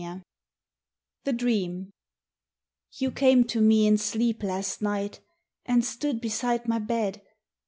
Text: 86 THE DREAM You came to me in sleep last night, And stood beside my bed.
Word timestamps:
86 0.01 0.25
THE 1.25 1.33
DREAM 1.33 1.93
You 2.93 3.11
came 3.11 3.43
to 3.43 3.61
me 3.61 3.85
in 3.85 3.99
sleep 3.99 4.41
last 4.41 4.81
night, 4.81 5.19
And 5.63 5.85
stood 5.85 6.19
beside 6.19 6.67
my 6.67 6.79
bed. 6.79 7.21